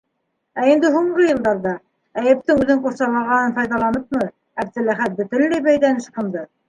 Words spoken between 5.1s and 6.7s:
бөтөнләй бәйҙән ысҡынды.